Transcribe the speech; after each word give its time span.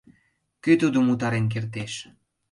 Кӧ 0.63 0.71
тудым 0.81 1.05
утарен 1.13 1.45
кертеш? 1.53 1.93